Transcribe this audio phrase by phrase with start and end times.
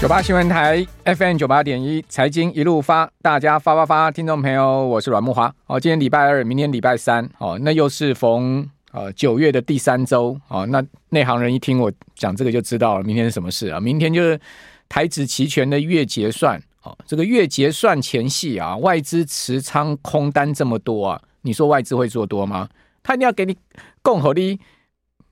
[0.00, 5.52] 九八新闻台 FM 九八点一财经一路发，大家发发发，听众朋友，我是阮慕驊。
[5.66, 13.78] 哦，今天礼拜二，明天礼拜三，哦，那又是逢呃九月的第三周，哦，那内行人一听我讲这个就知道了，明天是什么事啊？
[13.78, 14.40] 明天就是
[14.88, 22.66] 台指期权的月结算，哦，这个月结算前夕啊，外资持仓空单这么多啊，你说外资会做多吗？
[23.02, 23.54] 他一定要给你
[24.00, 24.58] 共和的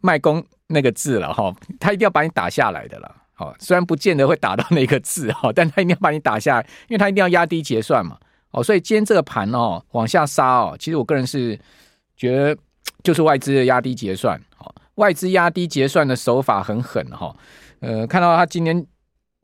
[0.03, 3.15] 卖攻那个字了哈、他一定要把你打下来的了。
[3.39, 8.19] 好，虽然不见得会打到那个字哈，但他一定要把你打下来，因为他一定要压低结算嘛。
[8.51, 11.57] 哦，所以今天这个盘哦往下杀哦，其实我个人是
[12.17, 12.57] 觉得
[13.05, 14.37] 就是外资的压低结算。
[14.59, 17.33] 哦，外资压低结算的手法很狠哈。
[17.79, 18.85] 呃，看到他今天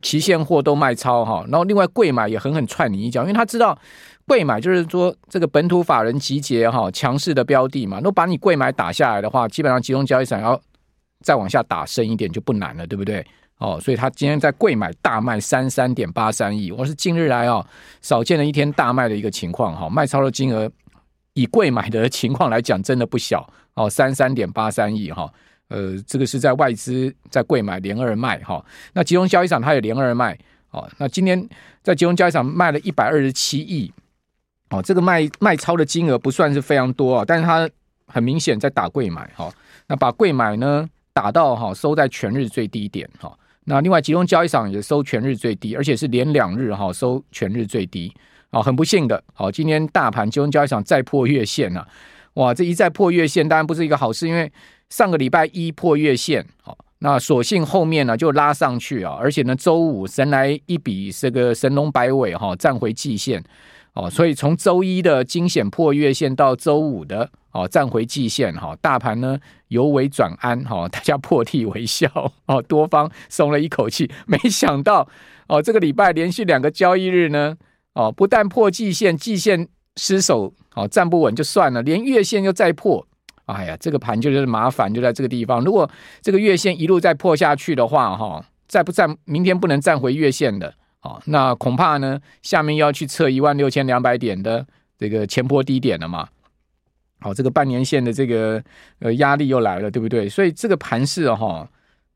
[0.02, 3.78] 期现货都卖超哈，然后另外柜买也狠狠踹你一脚，因为他知道
[4.26, 10.60] 柜买就是说这个本土法人集结哈强势的标的嘛，那把你柜买打下来的话，基本上集中交易场要
[11.22, 13.24] 再往下打深一点就不难了，对不对？
[13.58, 17.64] 哦，所以他今天在柜买大卖三三点八三亿，我是近日来哦
[18.02, 20.70] 少见的一天大卖的一个情况哈，卖超的金额
[21.34, 25.32] 以贵买的情况来讲真的不小哦，三三点八三亿哈，
[25.68, 30.36] 呃，这个是在外资在贵买连二卖哈，那集中交易场它也连二卖
[30.70, 31.48] 哦，那今天
[31.80, 33.90] 在集中交易场卖了一百二十七亿
[34.70, 37.70] 哦，这个卖卖超的金额不算是非常多啊，但是它
[38.06, 39.50] 很明显在打贵买哈，
[39.86, 43.32] 那把贵买呢打到哈收在全日最低点哈。
[43.64, 48.12] 那另外，集中交易场也收全日最低，而且是连两日哈收全日最低
[48.50, 51.86] 啊，很不幸的，好，今天大盘集中交易场再破月线了，
[52.34, 54.52] 哇，这一再破月线，当然不是一个好事，因为
[54.90, 63.42] 上个礼拜一破月线，好，那所幸后面呢就拉上去啊，而且呢周五神来一笔，这个神龙摆尾哈，站回季线。
[63.94, 69.38] 哦，所以从周一的惊险破月线到周五的哦站回季线哈，大盘呢
[69.68, 72.08] 由危转安哈，大家破涕为笑
[72.46, 74.10] 哦，多方松了一口气。
[74.26, 75.08] 没想到
[75.48, 77.56] 哦，这个礼拜连续两个交易日呢
[77.94, 83.06] 哦，不但破季线，季线失守哦，站不稳就算了，连月线又再破。
[83.46, 85.62] 哎呀，这个盘就是麻烦，就在这个地方。
[85.62, 85.88] 如果
[86.20, 90.74] 这个月线一路再破下去的话哈，再不站，明天不能站回月线的。
[91.02, 94.66] 哦，那恐怕呢，下面要去测一万六千两百点的
[94.98, 96.26] 这个前波低点了嘛？
[97.24, 98.62] 好，这个半年线的这个
[98.98, 100.28] 呃压力又来了，对不对？
[100.28, 101.66] 所以这个盘势哈，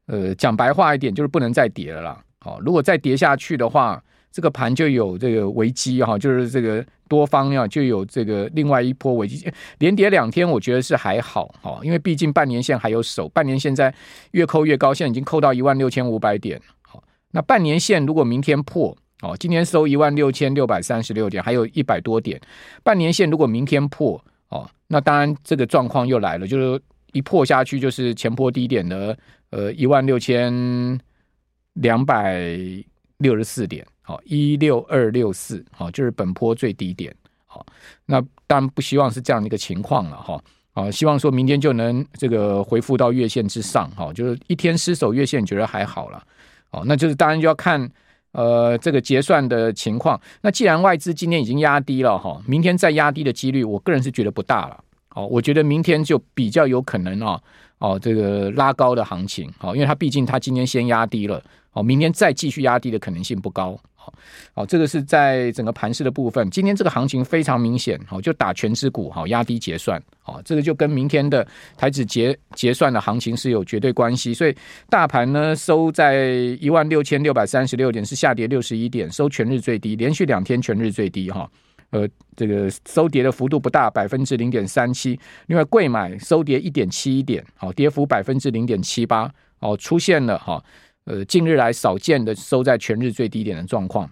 [0.05, 2.23] 呃，讲白话一点就是不能再跌了啦。
[2.41, 9.51] 好，如果再跌下去的话，这个盘就有这个危机哈，就是这个多方要就有这个另外一波危机。
[9.79, 13.95] 连跌两天，我觉得是还好哈，因为毕竟半年线还有守，半年线在
[14.33, 16.61] 越扣越高，现在已经扣到一万六千五百点。
[17.31, 22.39] 那半年线如果明天破哦，今天收一万六千六百三十六点，还有一百多点。
[22.83, 24.23] 半年线如果明天破，
[24.89, 26.83] 那当然这个状况又来了，就是
[27.13, 29.17] 一破下去就是前坡低点的
[29.51, 30.99] 呃一万六千
[31.75, 32.49] 两百
[33.19, 37.15] 六十四点，好一六二六四，好就是本坡最低点，
[37.47, 37.65] 好
[38.07, 46.23] 那当然不希望是这样的一个情况了哈，啊希望说明天就能这个回复到月线之上，哈就是一天失守月线，觉得还好了。
[46.71, 47.91] 哦，那就是当然就要看，
[48.33, 50.21] 呃，这个结算的情况。
[50.43, 54.85] 那既然外资今天已经压低了哈，明天再压低的几率，我个人是觉得不大了。
[55.15, 57.41] 哦，我觉得明天就比较有可能哦，
[57.79, 59.51] 哦，这个拉高的行情。
[59.61, 63.79] 哦，因为它毕竟它今天先压低了，哦，明天再继续压低的可能性不高。
[64.55, 66.49] 好，这个是在整个盘势的部分。
[66.51, 71.47] 今天这个行情非常明显，好，就打权值股，好，压低结算，好，这个就跟明天的
[71.77, 74.35] 台指结结算的行情是有绝对关系。
[74.35, 74.55] 所以
[74.89, 76.27] 大盘呢收在
[76.61, 81.49] 一万六千六百三十六点，是下跌六十一点，收全日最低，连续两天全日最低，哈，
[81.91, 85.19] 呃，这个收跌的幅度不大，百分之零点三七。
[85.47, 89.31] 另外，贵买收跌一点七一点，好，跌幅百分之零点七八，
[89.61, 90.63] 哦，出现了哈。
[91.09, 94.09] 呃，近日来少见的收在全日最低点的状况，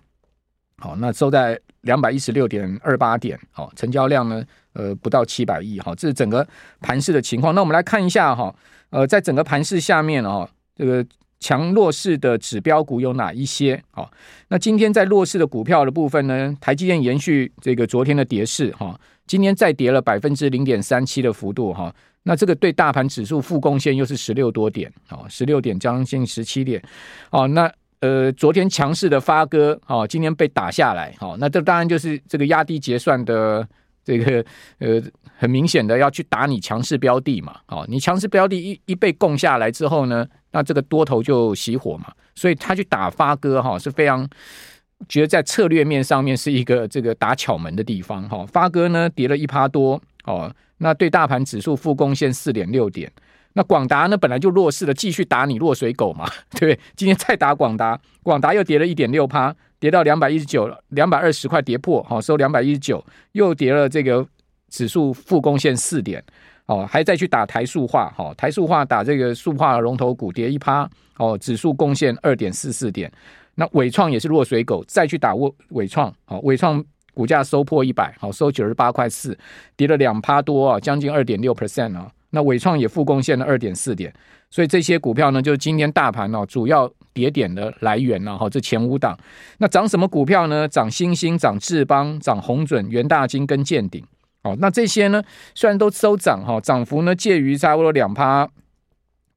[0.79, 4.43] 好，那收在两百一十六点二八点，好，成交量呢，
[4.73, 6.47] 呃，不到七百亿，好，这是整个
[6.81, 7.55] 盘市的情况。
[7.55, 8.55] 那我们来看一下哈，
[8.89, 11.05] 呃，在整个盘市下面哦，这个
[11.39, 13.83] 强弱势的指标股有哪一些？
[13.91, 14.11] 好，
[14.49, 21.95] 那今天在弱势的股票的部分呢，台积电延续这个昨天的跌势哈，今天再跌了百分之零点三七的幅度哈。
[22.28, 26.83] 那这个对大盘指数负贡献又是十六多点，哦，十六点将近十七点，
[27.31, 33.67] 哦，那呃，昨天强势的发哥，哦，今天被打下来，哦，那这当然就是这个压低结算的
[34.05, 34.45] 这个
[34.81, 35.01] 呃，
[35.39, 44.29] 很明显的要去打你强势标的嘛，哦，你强势标的一一被供下来之后呢，那这个多头就熄火嘛，所以他去打发哥，哈，是非常
[45.09, 50.55] 觉得在策略面上面是一个这个打巧门的地方，哈，发哥呢跌了一趴多，哦。
[50.78, 53.11] 那对大盘指数负贡献四点六点，
[53.55, 56.81] 那广达呢，本来就弱势了，继续打你落水狗嘛，对不对？
[56.95, 63.03] 今天再打广达，广达又跌了一点六趴，跌到两百一十九，两百二十块跌破，好收两百一十九，
[63.33, 64.27] 又跌了这个
[64.69, 66.23] 指数负贡献四点，
[66.67, 70.87] 哦，还再去打台塑化，好，台塑化打这个塑化龙头股跌一趴，
[71.17, 73.11] 哦，指数贡献二点四四点，
[73.55, 76.84] 那纬创也是落水狗，再去打纬纬创，好，纬创
[77.16, 79.36] 股价收破一百，好收九十八块四，
[79.74, 82.13] 跌了两趴多啊，将近二点六 percent 啊。
[82.30, 84.13] 那纬创也负贡献了二点四点，
[84.51, 88.51] 所以这些股票呢，就是今天大盘哦主要跌点的来源了哈。
[88.51, 89.16] 这前五档，
[89.57, 90.68] 那涨什么股票呢？
[90.68, 94.04] 涨欣兴、涨智邦、涨鸿准、元大金跟建鼎。
[94.42, 95.22] 哦，那这些呢，
[95.54, 98.47] 虽然都收涨哈，涨幅呢介于差不多两趴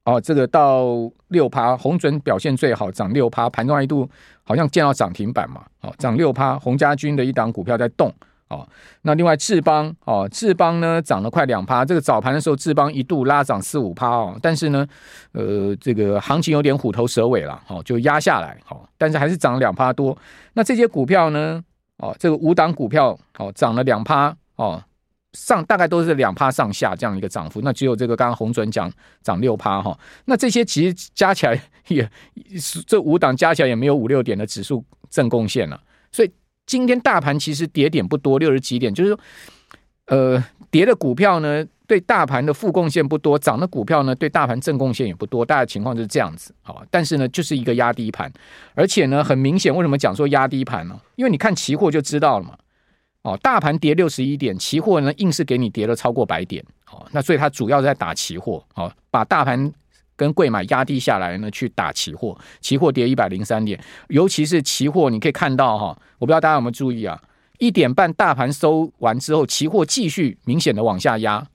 [0.04, 1.76] 哦，这个到六趴。
[1.76, 4.08] 鸿准表现最好，涨六趴，盘中一度
[4.44, 5.64] 好像见到涨停板嘛。
[5.80, 8.12] 哦，涨六趴，洪家军的一档股票在动。
[8.48, 8.66] 哦，
[9.02, 14.84] 那另外智邦哦，智邦呢涨了快两趴，这个早盘的时候智邦一度拉涨四五趴哦，但是呢，
[15.30, 20.18] 呃，这个行情有点虎头蛇尾了，哦，就压下来，哦，但是还是涨了两趴多。
[20.54, 21.62] 那这些股票呢，
[21.98, 24.82] 哦，这个五档股票哦涨了两趴哦，
[25.32, 28.90] 上大概都是两趴上下这样一个涨幅，那只有这个刚刚鸿准讲
[29.22, 32.08] 涨六趴哈，那这些其实加起来也
[32.86, 35.80] 这五档加起来也没有五六点的指数正贡献了，
[36.12, 36.30] 所以。
[36.66, 39.20] 今天大盘其实跌点不多，六十几点，就是说，
[40.06, 45.44] 呃，跌的股票呢，对大盘的负贡献不多；涨的股票呢，对大盘正贡献也不多。
[45.44, 48.32] 大概情况就是这样子，好，但是呢，就是一个压低盘，
[48.74, 50.96] 而且呢，很明显，为什么讲说压低盘呢？
[51.16, 52.56] 因为你看期货就知道了嘛，
[53.22, 59.72] 哦，大盘跌六十一点，期货呢硬是给你跌了超过百点，哦，那所以它主要在打期货，哦，把大盘。
[60.16, 67.18] 跟柜买压低下来呢，去打期货，期货跌一百零三点，尤其是期货，你可以看到哈，我不知道大家有没有注意啊，
[67.58, 71.46] 一点半大盘收完之后，期货继续明显的往下压，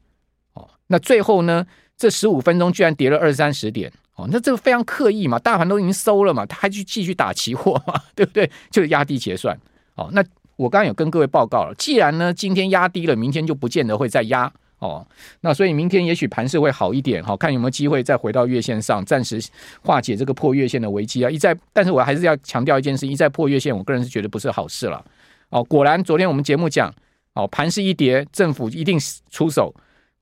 [0.56, 1.64] 哦，那最后呢，
[1.96, 8.50] 这十五分钟居然跌了二三十点，哦，那这个非常刻意嘛，大盘都已经收了嘛，他还去继续打期货嘛， 对不对？
[8.72, 9.56] 就是压低结算，
[9.94, 14.52] 哦，那我刚刚有跟各位报告了，既然呢今天压低了，明天就不见得会再压。
[14.80, 15.06] 哦，
[15.40, 19.42] 那所以明天也许盘势会好一点，好看有没有机会再回到月线上，暂时
[19.81, 21.30] 化解这个破月线的危机啊！
[21.30, 25.04] 一再，但是我还是要强调一件事，一再破月线，我个人是觉得不是好事了。
[25.50, 26.94] 哦，果然昨天我们节目讲，
[27.34, 29.00] 哦，盘势一跌，政府一定
[29.31, 29.74] 出手，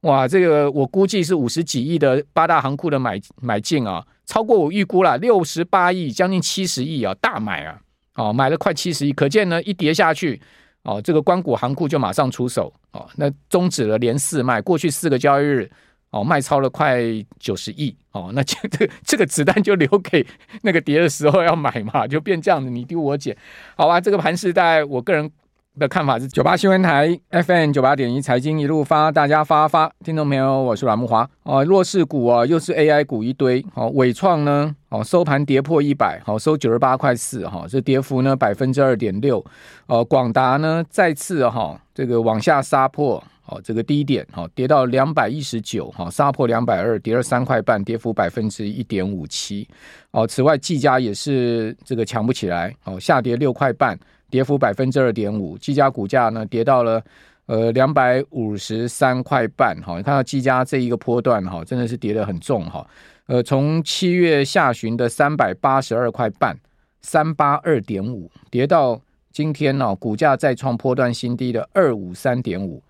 [0.01, 7.81] 哇，这个我估计是五十几亿的八大行库的买买进啊，超过我预估了六十八亿，将近七十亿啊，大买啊，
[8.15, 10.41] 哦，买了快七十亿，可见呢一跌下去。
[10.83, 15.71] 哦，这个关谷行库就马上出手哦，那终止了连四卖，过去四个交易日
[16.09, 17.01] 哦，卖超了快
[17.39, 20.27] 九十亿哦，那这个这个子弹就留给
[20.61, 23.33] 那个跌的时候要买嘛，就变这样子，你丢我捡，
[23.77, 24.01] 好吧？
[24.01, 25.31] 这个盘势在我个人
[25.79, 31.65] 的看法是九八新闻台 FM 九八点一财经一路发，大家发发，听众朋友，我是阮木华哦。
[31.65, 33.65] 弱势股啊，又是 AI 股一堆。
[33.73, 39.43] 好，伟创呢，哦，收盘跌破一百，好收九十八块四，哈，这跌幅呢百分之二点六。
[39.87, 49.67] 哦，广达呢再次哈，这个往下杀破，哦，这个低点，好，跌到两百一十九，哈，杀破两百二，跌了三块半，跌幅百分之一点五七。
[50.11, 53.97] 哦，此外，技嘉也是这个强不起来，哦，下跌六块半。
[54.29, 56.99] 跌幅百分之二点五，技嘉股价呢跌到了
[57.45, 62.83] 呃两百五十三块半，哈，你看到技嘉这一个波段哈，真的是跌得很重哈，
[63.27, 66.57] 呃，从七月下旬的三百八十二块半，
[67.03, 68.99] 三八二点五，跌到
[69.31, 72.81] 今天呢，股价再创波段新低的二五三点五，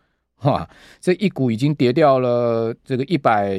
[0.43, 0.67] 哇，
[1.01, 3.57] 这一股已经跌掉了这个一百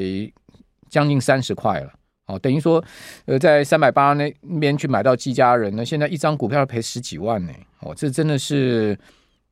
[0.89, 1.93] 将近三十块了。
[2.27, 2.83] 哦，等于说，
[3.27, 7.53] 呃，在三百八那边去买到技嘉人呢，现在一张股票要赔十几万呢。
[7.81, 8.99] 哦，这真的是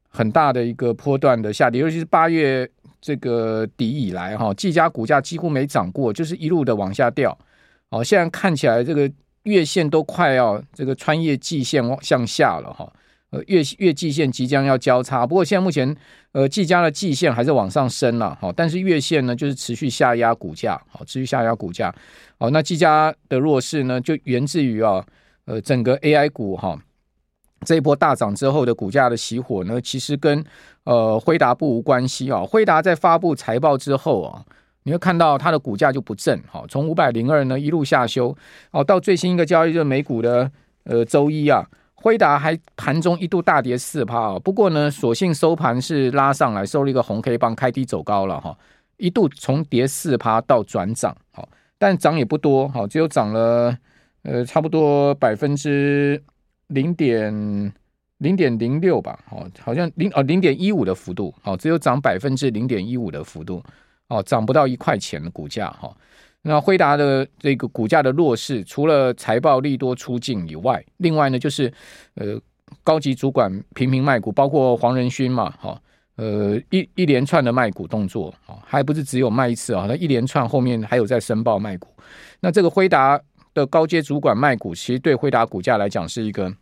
[0.09, 2.67] 很大的一个波段的下跌，尤其是八月
[2.99, 7.37] 这个底以来，哈，技嘉股价几乎没涨过，就是一路的往下掉。
[7.91, 9.11] 哦，现在看起来这个
[9.43, 12.91] 月线都快要这个穿越季线往向下了，哈。
[13.33, 15.97] 呃，月月季线即将要交叉，不过现在目前，
[16.33, 21.91] 呃，季家的季线还是往上升了，好，但是月线呢，就是持续下压股价，好，持续下压股价，
[22.39, 25.03] 好，那季家的弱势呢，就源自于啊，
[25.47, 26.79] 呃，整个 AI 股哈，
[27.65, 30.45] 这一波大涨之后的股价的熄火呢，其实跟
[30.85, 34.45] 呃辉达不无关系啊，辉达在发布财报之后啊，
[34.83, 38.37] 你会看到它的股价就不振，好，从五百零二呢一路下修，
[38.73, 40.53] 哦，到最新一个交易日美股的
[40.85, 41.67] 呃周一啊。
[42.03, 48.59] 辉达还盘中一度大跌四趴哦，不过呢，所幸收盘是拉上来，收了一个红 K 棒，开低走高了哈，
[48.97, 53.79] 一度从跌四趴到转涨，好，但涨也不多，好，只有涨了
[54.23, 56.21] 呃差不多百分之
[56.67, 57.73] 零点
[58.19, 63.63] 零点零六吧，好，好像零哦零点一五的幅度，好，只有涨百分之零点一五的幅度，
[64.09, 65.97] 哦，涨不到一块钱的股价哈，
[66.45, 71.73] 那辉达的这个股价的弱势，除了财报利多出尽以外，另外呢就是
[72.17, 72.37] 呃
[72.83, 75.81] 高级主管频频卖股，包括黄仁勋嘛，哈，
[76.17, 81.87] 呃一一连串的卖股动作啊，还不是只有卖一次啊，那一连串后面还有在申报卖股。
[82.41, 83.21] 那这个辉达
[83.55, 86.53] 的高阶主管卖股，其实对辉达股价来讲是一个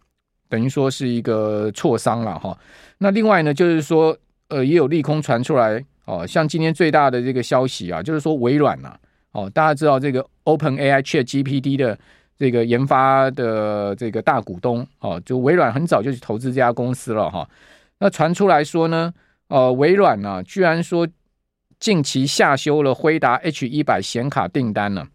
[0.51, 2.55] 等于说是一个挫伤了哈。
[2.99, 4.15] 那另外呢，就是说
[4.49, 8.95] 呃也有利空传出来哦，像今天最大的这个消息啊，就是说微软呐。
[9.33, 11.99] 哦，大家知道这个 Open AI ChatGPT 的
[12.37, 17.49] 这个研发的这个大股东哦，就微软很早就去投资这家公司了哈。
[17.99, 19.13] 那传出来说呢，
[19.49, 21.07] 呃，微软呢、啊、居然说
[21.79, 25.07] 近期下修了辉达 H 一百显卡订单呢。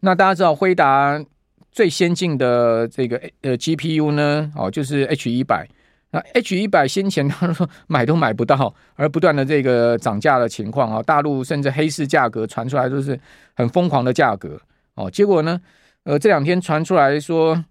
[0.00, 1.24] 那大家知道辉达
[1.70, 5.68] 最先进的这个呃 GPU 呢，哦，就是 H 一百。
[6.14, 13.18] 那 H 一百先前他说买都买不到，而不断的这个涨价的情况啊，大陆甚至黑市价格传出来都是
[13.54, 14.60] 很疯狂的价格
[14.94, 15.10] 哦。
[15.10, 15.58] 结果呢，
[16.04, 17.64] 呃，这两天传出来说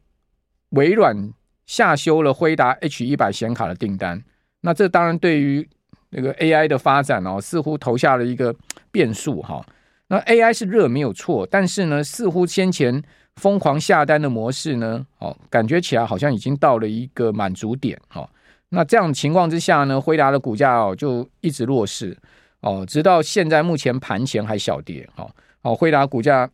[0.69, 1.31] 微软
[1.67, 4.23] 下修了辉达 H 一百显卡的订单，
[4.61, 5.69] 那这当然对于
[6.09, 8.55] 那个 AI 的发展哦，似乎投下了一个
[8.91, 9.63] 变数哈。
[10.07, 13.03] 那 AI 是热没有错，但是呢，似乎先前。
[13.41, 15.03] 疯狂下单的模式呢？
[15.17, 17.99] 哦，感觉起来好像已经到了一个满足点。
[18.13, 18.29] 哦，
[18.69, 22.15] 那这样情况之下呢，辉达的股价哦就一直弱势
[22.59, 25.09] 哦，直到现在目前盘前还小跌。
[25.15, 25.27] 哦，
[25.63, 26.47] 哦，辉达股价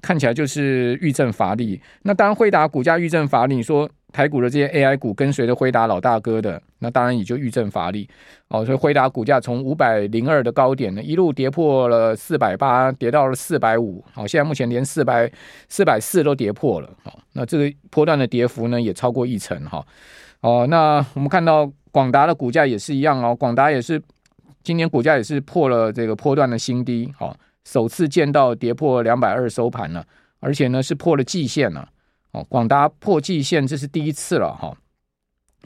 [0.00, 1.78] 看起来就是遇震乏力。
[2.04, 3.86] 那当然，辉达股价遇震乏力，你说。
[4.14, 8.08] 台股的这些 AI 股跟随着辉达老大哥的，那当然也就遇震乏力
[8.46, 8.64] 哦。
[8.64, 14.04] 所以辉达股价从五百零二的高点呢，一路跌破了四百八，跌到了四百五。
[14.12, 15.28] 好，现在目前连四百
[15.68, 16.88] 四百四都跌破了。
[17.02, 19.84] 好，那这个波段的跌幅呢，也超过一成哈。
[20.42, 24.00] 哦，那我们看到广达的股价也是一样哦，广达也是
[24.62, 30.06] 今年股价也是破了这个波段的新低，好，首次见到跌破两百二收盘了，
[30.38, 31.88] 而且呢是破了季线了。
[32.34, 34.76] 哦，广达破季线，这是第一次了哈。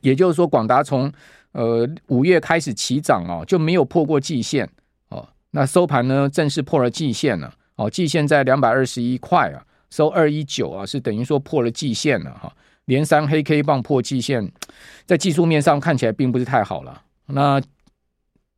[0.03, 1.11] 也就是说，广达从
[1.53, 4.69] 呃五月开始起涨哦，就没有破过季线
[5.09, 5.27] 哦。
[5.51, 7.53] 那收盘呢，正式破了季线了。
[7.77, 12.53] 哦，季线在两百二十一块啊，收二一九啊，是等于说破了季线了哈。
[12.85, 14.51] 连三黑 K 棒破季线，
[15.07, 17.03] 在技术面上看起来并不是太好了。
[17.27, 17.61] 那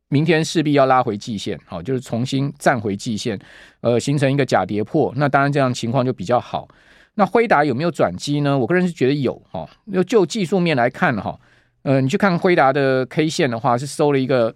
[0.09, 3.39] 明天势必要拉回季线，好，就是重新站回季线，
[3.81, 5.13] 呃，形成一个假跌破。
[5.15, 6.67] 那当然，这样情况就比较好。
[7.15, 8.57] 那辉达有没有转机呢？
[8.57, 9.67] 我个人是觉得有哈。
[9.91, 11.37] 就就技术面来看哈，
[11.83, 14.53] 呃，你去看辉达的 K 线的话，是收了一个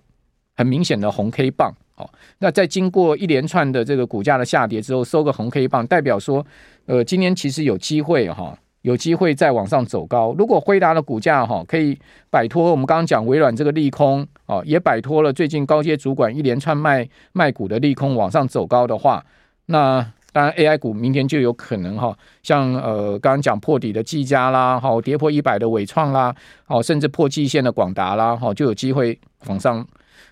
[0.55, 1.73] 很明显的红 K 棒。
[1.95, 2.09] 好，
[2.39, 6.45] 那在经过一连串的这个股价的下跌之后，收个红 K 棒，代表说，
[6.85, 10.33] 呃，今天其实有机会哈，有机会再往上走高。
[10.37, 11.97] 如果辉达的股价哈可以
[12.29, 19.25] 摆脱我们刚刚讲微软这个利空啊，也摆脱了最近高阶主管一连串卖卖股的利空，往上走高的话，
[19.65, 20.13] 那。
[20.35, 22.13] 当然，AI 股明天就有可能哈，
[22.43, 26.35] 像呃刚刚讲破底的技嘉啦，哈跌破一百的纬创啦，
[26.67, 29.87] 哦甚至破季线的广达啦，哈就有机会往上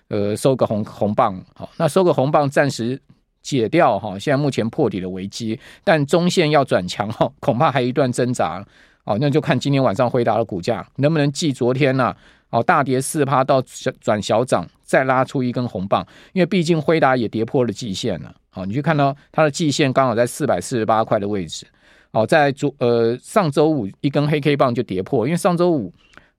[0.08, 3.00] 呃收个红红棒，好，那收个红棒暂时
[3.40, 8.62] 解掉哈，现在目前破底的危机，但中线要转强哈，恐怕还一段挣扎，
[9.04, 12.14] 哦那就看今天晚上辉达的股价能不能继昨天呢，
[12.54, 18.32] 哦大跌四趴到小转小涨，再拉出一根红棒，因为毕竟辉达也跌破了季线了。
[18.50, 21.66] 好，你去看到它的季线刚好在四百四十八块的位置。
[22.12, 25.92] 好，在昨呃上周五一根黑 K 棒就跌破，因为上周五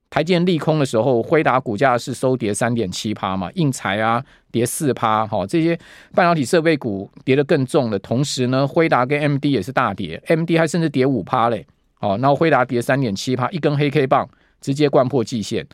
[0.10, 5.78] 台积电利空的时候，辉达股价是收跌三点七趴嘛，应材啊跌四趴，好，这些
[6.14, 11.68] 半导体设备股跌得更重的同时呢，辉达跟 MD 也是大跌，MD 还甚至跌五趴嘞。
[11.96, 14.26] 好，然后辉达跌三点七趴，一根黑 K 棒
[14.62, 15.68] 直接灌破季线。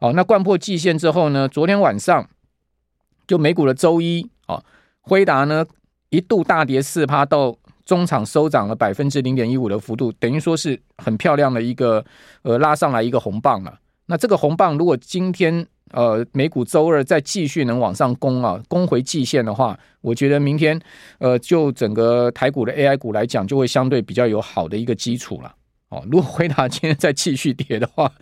[0.00, 2.28] 好，那贯破季线之后呢，昨天晚上
[3.26, 4.62] 就美股的周一，啊，
[5.00, 5.64] 辉达呢。
[6.10, 12.02] 一度大跌四趴，到中场收涨了百分之零点一五的幅度，等于说是很漂亮的一个
[12.40, 13.78] 呃拉上来一个红棒了。
[14.06, 20.80] 那这个红棒如果今天呃美股周二再继续能往上攻啊，攻回季线的话，我觉得明天
[21.18, 25.54] 呃就整个台股的 AI 股来讲，就会相对比较有好的一个基础了。
[25.88, 28.12] 哦，如果辉达今天再继续跌的话，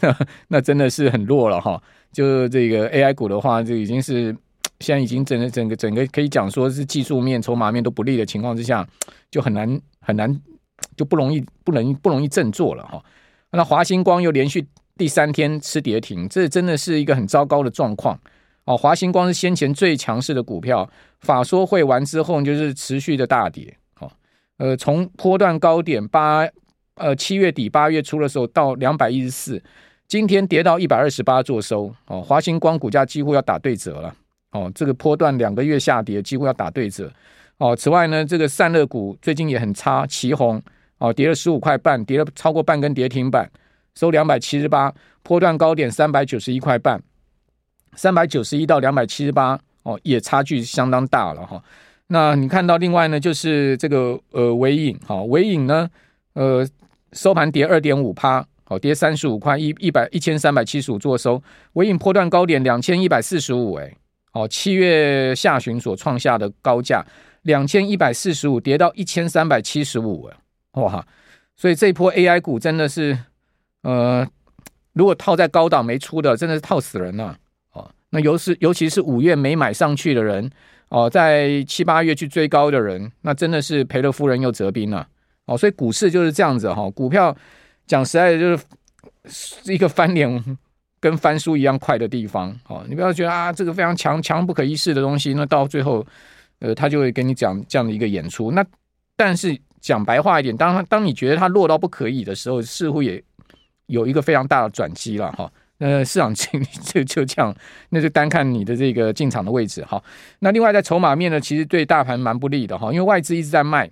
[0.48, 1.82] 那真的是很弱了哈。
[2.12, 4.36] 就这个 AI 股的话，就已经是。
[4.80, 8.88] 现在已经整个整个整个可以讲说是技术面、筹码面都不利的情况之下，
[9.30, 10.40] 就很难很难
[10.96, 13.04] 就不容易不能不容易振作了哈。
[13.50, 18.18] 那华星光又连续第三天吃跌停，这真的是一个很糟糕的状况
[18.64, 18.74] 哦。
[18.74, 20.88] 华星光是先前最强势的股票，
[21.20, 24.10] 法说会完之后就是持续的大跌哦。
[24.56, 26.48] 呃，从波段高点八
[27.00, 29.62] 呃七月底八月初的时候到两百一十四，
[30.06, 32.22] 今天跌到一百二十八做收哦。
[32.22, 34.14] 华星光股价几乎要打对折了。
[34.52, 37.10] 哦，这个波段两个月下跌，几乎要打对折。
[37.58, 40.60] 哦，此外呢，这个散热股最近也很差，奇鋐
[40.98, 43.48] 哦跌了十五块半，跌了超过半根跌停板，
[43.94, 44.92] 收两百七十八，
[45.22, 47.00] 波段高点三百九十一块半，
[47.94, 51.62] 三百九十一到两百七十八哦，也差距相当大了哈、
[52.08, 55.88] 那你看到另外呢，就是这个呃纬颖哈，纬颖呢
[56.32, 56.66] 呃
[57.12, 58.46] 收盘跌二点五趴。
[58.66, 63.92] 哦，跌三十五块，一一百一千三百七十五做收，尾影波段高点两千一百四十五，哎，
[64.32, 67.04] 哦，七月下旬所创下的高价
[67.42, 71.04] 两千一百四十五，跌到一千三百七十五，哎，哇，
[71.56, 73.18] 所以这一波 AI 股真的是，
[73.82, 74.24] 呃，
[74.92, 77.36] 如果套在高档没出的，真的是套死人了，
[77.72, 80.48] 哦，那尤是尤其是五月没买上去的人，
[80.90, 85.08] 哦，在七八月去追高的人，那真的是赔了夫人又折兵了，
[85.50, 87.36] 哦，所以股市就是这样子哈，股票。
[87.86, 88.62] 讲实在的，就
[89.24, 90.56] 是一个翻脸
[91.00, 92.56] 跟翻书一样快的地方。
[92.68, 96.06] 哦，你不要觉得啊，这个非常强强不可一世的东西，那到最后，
[96.60, 98.52] 呃，他就会跟你讲这样的一个演出。
[98.52, 98.64] 那
[99.16, 103.20] 但是讲白话一点，当当你觉得它弱到不可以的时候，似乎也
[103.86, 105.32] 有一个非常大的转机了。
[105.32, 107.52] 哈，那市场经理就就这样，
[107.88, 109.84] 那就单看你的这个进场的位置。
[109.84, 110.00] 哈，
[110.38, 112.78] 那另外在筹码面呢，其实对大盘蛮不利的。
[112.78, 113.90] 哈，因为外资一直在卖。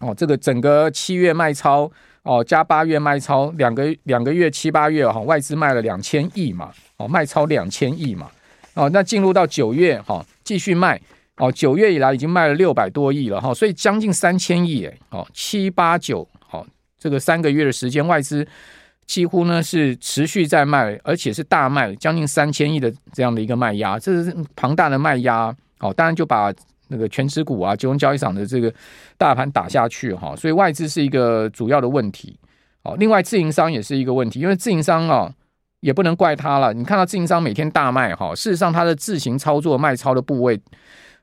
[0.00, 1.90] 哦，这个整个七月卖超。
[2.24, 8.28] 哦，加八月卖超两个两个月七八月哈，外资卖了两千亿嘛，哦，卖超两千亿嘛，
[8.74, 11.00] 哦，那进入到九月哈，继续卖，
[11.36, 16.66] 哦，九月以来已经卖了六百多亿了哈，所以将近三千亿哎，哦，七八九，好，
[16.98, 18.46] 这个三个月的时间，外资
[19.06, 26.52] 几乎呢是持续在卖，而且是大卖，将近三千亿的这样的一个卖压，这是庞大的卖压，哦，当然就把。
[26.88, 28.72] 那个权值股啊，金融交易场的这个
[29.16, 32.38] 大盘打下去哈，所以外资是一个主要的问题。
[32.82, 35.32] 哦，另外自营商也是一个问题，因为自营商啊
[35.80, 36.72] 也不能怪他了。
[36.72, 40.58] 你看到自营商每天大卖哈，事实上他的自行操作卖超的部位，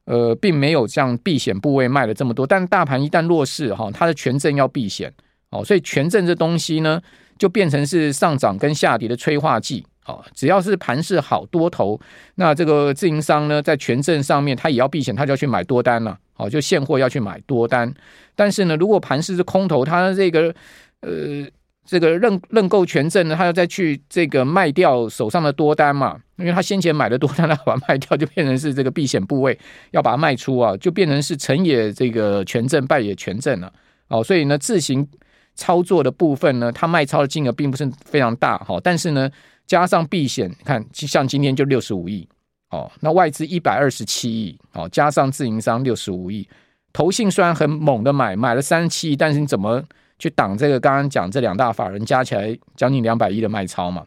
[0.03, 2.45] 呃，并没有像避险部位卖了这么多。
[2.45, 5.12] 但大盘一旦弱势哈，它的权证要避险
[5.50, 7.01] 哦，所以权证这东西呢，
[7.39, 9.86] 就变成是上涨跟下跌的催化剂。
[10.07, 11.99] 好，只要是盘势好多头，
[12.36, 16.15] 那这个自营商呢，在权证上面，他也要避险，他就要去买多单了。
[16.34, 17.91] 好，就现货要去买多单。
[18.36, 20.53] 但是呢，如果盘势是空头，他这个
[20.99, 21.43] 呃，
[21.88, 29.58] 这个认认购权证呢，他要再去这个卖掉手上的多单嘛，因为他先前买的多单，他把它卖掉，就变成是这个避险部位
[29.89, 33.73] 要把它卖出啊，就变成是成也这个权证，败也权证了。
[34.10, 35.08] 哦，所以呢，自行
[35.56, 38.60] 操作的部分呢，他卖超的金额并不是非常大。
[38.60, 39.27] 好，但是呢。
[39.65, 42.28] 加上避险，你看像今天就六十五亿
[42.69, 46.47] 哦，那外资一百二十七亿哦，加上自营商六十五亿，
[46.93, 49.84] 投信虽然很猛的买，买了三十七亿，但是你怎么
[50.19, 50.80] 去挡这个？
[50.80, 54.06] 刚刚讲这两大法人加起来将近两百亿的卖超嘛？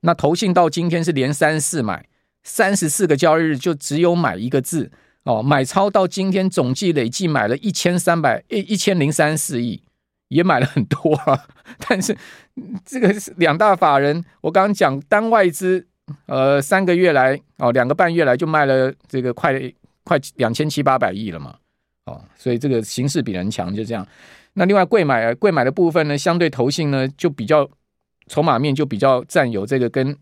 [0.00, 2.06] 那投信到今天是连三四买，
[2.42, 4.90] 三十四个交易日就只有买一个字
[5.24, 9.82] 哦，买超到今天总计累计买了一千三百一一千零三十四亿。
[10.30, 11.38] 也买了很多啊，
[11.86, 12.16] 但是
[12.84, 15.86] 这个是两大法人，我刚刚讲单外资，
[16.26, 19.60] 呃，三个月来哦，两个半月来就卖了这个快
[20.04, 21.56] 快两千七八百亿了嘛，
[22.06, 24.06] 哦，所以这个形势比人强，就这样。
[24.54, 27.68] 那另外贵买贵买的部分呢，相对投信呢就比较
[28.28, 30.16] 筹码面就比较占有这个跟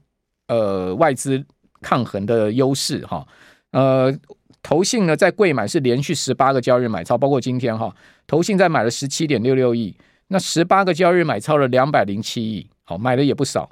[0.48, 1.44] 呃外资
[1.82, 3.26] 抗衡的优势哈，
[3.70, 4.12] 呃。
[4.60, 7.94] 投信呢，在贵买是连续十八个交易日买超，包括今天哈，
[8.28, 9.96] 投信在买了十七点六六亿，
[10.28, 13.68] 那十八个交易日买超了两百零七亿，好，买的也不少。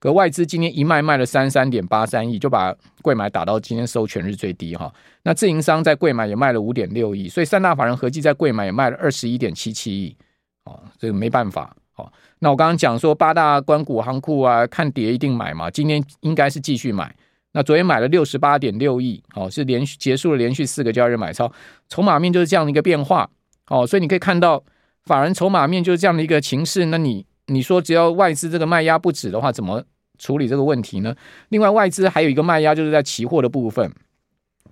[0.00, 4.92] 可外资今天一卖卖了三三点八三亿，就把柜买打到今天收全日最低哈。
[5.22, 10.16] 那自营商在柜买也卖了五点六亿，所以三大法人合计在柜买也卖了二十一点七七亿，
[10.64, 17.14] 哦，这个没办法，哦，那我刚刚讲说八大关股行库啊，看跌一定买嘛，今天应该是继续买。
[17.52, 21.52] 那昨天买了六十八点六亿，哦，是连续结束了连续四个交易日买超，
[21.88, 23.28] 筹码面就是这样的一个变化，
[23.70, 24.62] 哦，所以你可以看到
[25.04, 26.84] 法人筹码面就是这样的一个情势。
[26.86, 29.82] 那你你说只要外资这个卖压不止的话，怎么
[30.18, 31.14] 处理这个问题呢？
[31.48, 33.90] 另外，外资还有一个卖压就是在期货的部分，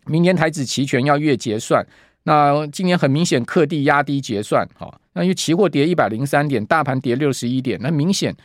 [0.06, 1.86] 明年台指期权要月结算，
[2.24, 8.36] 那今年很明显课递压低结算，哈，那因为期货跌一百零三点，大盘跌六十一点，那明显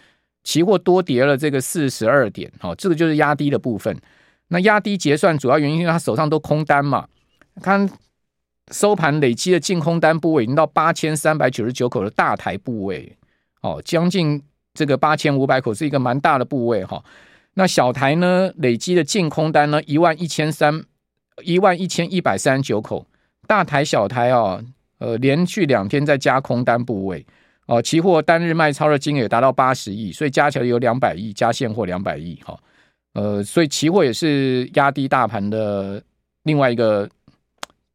[0.43, 3.97] 期货多跌了这个四十二点，哈，这个就是压低的部分。
[4.49, 7.07] 那压低结算主要原因，因为他手上都空单嘛。
[7.61, 7.89] 看
[8.71, 13.15] 收盘累积的净空单部位已经到八千三百九十九口的大台部位，
[13.61, 14.41] 哦，将近
[14.73, 17.03] 这个八千五百口是一个蛮大的部位哈。
[17.55, 20.83] 那小台呢，累积的净空单呢，一万一千三
[21.43, 23.05] 一万一千一百三十九口，
[23.47, 24.63] 大台小台啊，
[24.97, 27.23] 呃，连续两天在加空单部位
[27.67, 32.57] 哦，期货单日卖超的金额达到八十亿，所以加起来有两百亿，加现货两百亿哈。
[33.13, 36.01] 呃，所以期货也是压低大盘的
[36.43, 37.07] 另外一个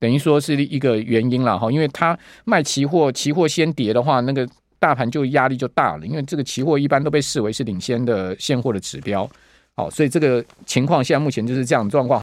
[0.01, 9.29] 等于说是一个原因了哈，因为它卖期货，期货先跌的话，那个大盘就压力就大了，因为这个期货一般都被视为是领先的现货的指标，
[9.75, 12.17] 好，所以这个情况现在目前就是这样的状况。